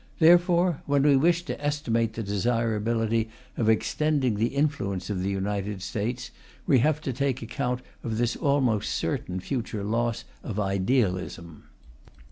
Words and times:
Therefore, 0.17 0.81
when 0.87 1.03
we 1.03 1.15
wish 1.15 1.43
to 1.45 1.63
estimate 1.63 2.13
the 2.13 2.23
desirability 2.23 3.29
of 3.55 3.69
extending 3.69 4.33
the 4.33 4.47
influence 4.47 5.11
of 5.11 5.21
the 5.21 5.29
United 5.29 5.83
States, 5.83 6.31
we 6.65 6.79
have 6.79 7.01
to 7.01 7.13
take 7.13 7.43
account 7.43 7.83
of 8.03 8.17
this 8.17 8.35
almost 8.35 8.95
certain 8.95 9.39
future 9.39 9.83
loss 9.83 10.23
of 10.41 10.59
idealism. 10.59 11.65